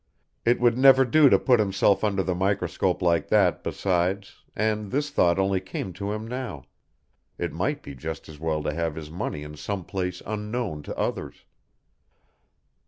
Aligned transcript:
It 0.45 0.59
would 0.59 0.79
never 0.79 1.05
do 1.05 1.29
to 1.29 1.37
put 1.37 1.59
himself 1.59 2.03
under 2.03 2.23
the 2.23 2.33
microscope 2.33 3.03
like 3.03 3.27
that, 3.27 3.63
besides, 3.63 4.37
and 4.55 4.89
this 4.89 5.11
thought 5.11 5.37
only 5.37 5.61
came 5.61 5.93
to 5.93 6.11
him 6.11 6.27
now, 6.27 6.63
it 7.37 7.53
might 7.53 7.83
be 7.83 7.93
just 7.93 8.27
as 8.27 8.39
well 8.39 8.63
to 8.63 8.73
have 8.73 8.95
his 8.95 9.11
money 9.11 9.43
in 9.43 9.55
some 9.57 9.83
place 9.85 10.19
unknown 10.25 10.81
to 10.81 10.97
others. 10.97 11.45